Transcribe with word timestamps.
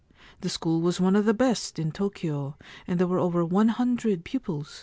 The 0.39 0.49
school 0.49 0.81
was 0.81 0.99
one 0.99 1.15
of 1.15 1.25
the 1.25 1.33
best 1.35 1.77
in 1.77 1.91
Tokio, 1.91 2.57
and 2.87 2.97
there 2.99 3.05
were 3.05 3.19
over 3.19 3.45
100 3.45 4.25
pupils. 4.25 4.79